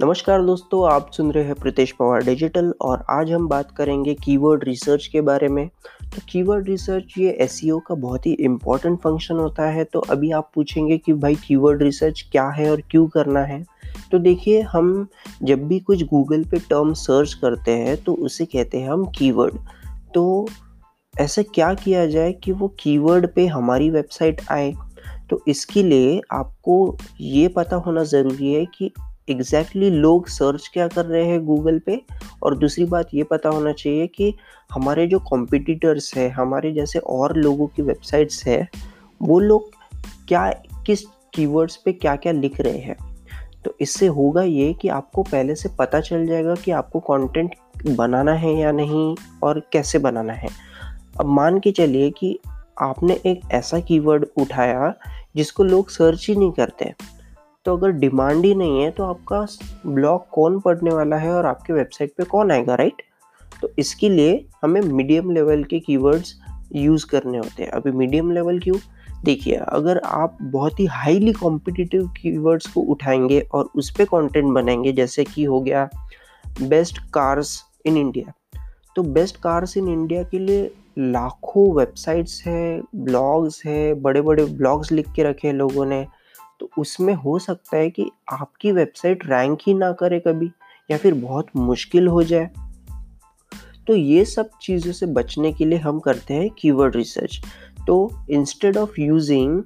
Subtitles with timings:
[0.00, 4.64] नमस्कार दोस्तों, आप सुन रहे हैं प्रीतेश पवार डिजिटल और आज हम बात करेंगे कीवर्ड
[4.64, 5.66] रिसर्च के बारे में।
[6.04, 10.30] तो कीवर्ड रिसर्च ये एस e का बहुत ही इम्पोर्टेंट फ़ंक्शन होता है तो अभी
[10.30, 13.62] आप पूछेंगे कि भाई कीवर्ड रिसर्च क्या है और क्यों करना है?
[14.12, 15.08] तो देखिए, हम
[15.42, 19.58] जब भी कुछ गूगल पे टर्म सर्च करते हैं तो उसे कहते हैं हम कीवर्ड।
[20.14, 20.48] तो
[21.14, 24.72] ऐसा क्या किया जाए कि वो कीवर्ड पे हमारी वेबसाइट आए?
[25.30, 28.92] तो इसके लिए आपको ये पता होना ज़रूरी है कि
[29.28, 32.02] एग्जैक्टली exactly, लोग सर्च क्या कर रहे हैं गूगल पे?
[32.42, 34.34] और दूसरी बात ये पता होना चाहिए कि
[34.72, 38.68] हमारे जो कॉम्पिटिटर्स है, हमारे जैसे और लोगों की वेबसाइट्स है,
[39.22, 39.70] वो लोग
[40.28, 40.50] क्या,
[40.86, 41.00] किस
[41.34, 42.96] कीवर्ड्स पे क्या क्या लिख रहे हैं?
[43.64, 47.54] तो इससे होगा ये कि आपको पहले से पता चल जाएगा कि आपको कंटेंट
[47.88, 50.48] बनाना है या नहीं और कैसे बनाना है।
[51.20, 52.38] अब मान के चलिए कि
[52.80, 54.94] आपने एक ऐसा कीवर्ड उठाया
[55.36, 56.94] जिसको लोग सर्च ही नहीं करते।
[57.64, 59.46] तो अगर डिमांड ही नहीं है तो आपका
[59.86, 63.02] ब्लॉग कौन पढ़ने वाला है और आपके वेबसाइट पे कौन आएगा राइट
[63.62, 66.34] तो इसके लिए हमें मीडियम लेवल के कीवर्ड्स
[66.74, 68.76] यूज़ करने होते हैं। अभी मीडियम लेवल क्यों?
[69.24, 74.92] देखिए, अगर आप बहुत ही हाईली कॉम्पिटिटिव कीवर्ड्स को उठाएँगे और उस पर कॉन्टेंट बनाएँगे,
[74.92, 75.88] जैसे कि हो गया
[76.62, 78.32] बेस्ट कार्स इन इंडिया
[78.96, 84.92] तो बेस्ट कार्स इन इंडिया के लिए लाखों वेबसाइट्स है ब्लॉग्स है बड़े बड़े ब्लॉग्स
[84.92, 86.06] लिख के रखे हैं लोगों ने।
[86.60, 90.50] तो उसमें हो सकता है कि आपकी वेबसाइट रैंक ही ना करे कभी,
[90.90, 92.50] या फिर बहुत मुश्किल हो जाए।
[93.86, 97.40] तो ये सब चीज़ों से बचने के लिए हम करते हैं कीवर्ड रिसर्च
[97.86, 99.62] तो instead of using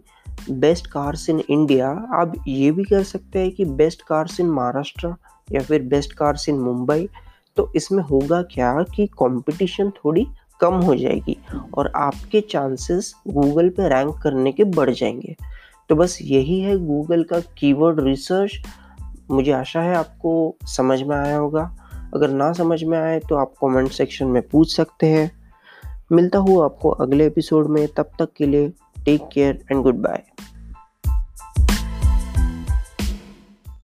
[0.51, 5.15] best cars in India आप ये भी कर सकते हैं कि बेस्ट कार्स इन महाराष्ट्र
[5.53, 7.09] या फिर बेस्ट कार्स इन मुंबई
[7.56, 10.27] तो इसमें होगा क्या कि कंपटीशन थोड़ी
[10.61, 11.37] कम हो जाएगी,
[11.75, 15.37] और आपके चांसेस गूगल पे रैंक करने के बढ़ जाएँगे।
[15.88, 18.52] तो बस यही है गूगल का कीवर्ड रिसर्च
[19.30, 21.76] मुझे आशा है आपको समझ में आया होगा।
[22.15, 25.31] अगर ना समझ में आए तो आप कमेंट सेक्शन में पूछ सकते हैं।
[26.12, 28.72] मिलता हूँ आपको अगले एपिसोड में। तब तक के लिए
[29.04, 30.22] take care and good bye